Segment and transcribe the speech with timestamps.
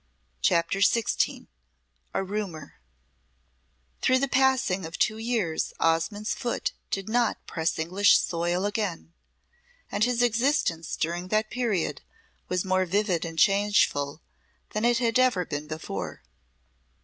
[0.41, 1.45] CHAPTER XVI
[2.15, 2.79] A Rumour
[4.01, 9.13] Through the passing of two years Osmonde's foot did not press English soil again,
[9.91, 12.01] and his existence during that period
[12.49, 14.23] was more vivid and changeful
[14.71, 16.23] than it had ever been before.